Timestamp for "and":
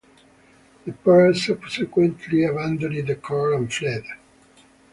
3.53-3.71